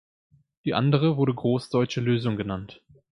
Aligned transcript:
Die 0.65 0.73
andere 0.73 1.15
wurde 1.15 1.35
großdeutsche 1.35 2.01
Lösung 2.01 2.35
genannt. 2.35 2.81